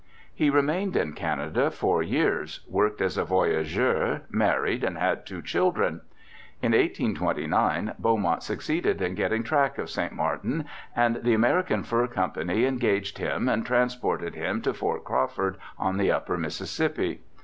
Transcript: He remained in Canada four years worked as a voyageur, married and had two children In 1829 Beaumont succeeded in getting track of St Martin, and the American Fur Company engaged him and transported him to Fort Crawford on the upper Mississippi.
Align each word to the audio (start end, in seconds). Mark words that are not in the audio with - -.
He 0.33 0.49
remained 0.49 0.95
in 0.95 1.13
Canada 1.13 1.69
four 1.69 2.01
years 2.01 2.61
worked 2.67 3.01
as 3.01 3.19
a 3.19 3.23
voyageur, 3.23 4.23
married 4.31 4.83
and 4.83 4.97
had 4.97 5.27
two 5.27 5.43
children 5.43 6.01
In 6.59 6.71
1829 6.71 7.93
Beaumont 7.99 8.41
succeeded 8.41 8.99
in 8.99 9.13
getting 9.13 9.43
track 9.43 9.77
of 9.77 9.91
St 9.91 10.11
Martin, 10.11 10.65
and 10.95 11.17
the 11.21 11.35
American 11.35 11.83
Fur 11.83 12.07
Company 12.07 12.65
engaged 12.65 13.19
him 13.19 13.47
and 13.47 13.63
transported 13.63 14.33
him 14.33 14.63
to 14.63 14.73
Fort 14.73 15.03
Crawford 15.03 15.57
on 15.77 15.97
the 15.97 16.11
upper 16.11 16.35
Mississippi. 16.35 17.21